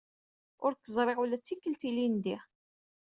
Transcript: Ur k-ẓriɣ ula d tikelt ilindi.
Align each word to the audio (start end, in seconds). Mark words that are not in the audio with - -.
Ur 0.65 0.71
k-ẓriɣ 0.75 1.17
ula 1.23 1.37
d 1.37 1.43
tikelt 1.45 1.81
ilindi. 1.89 2.37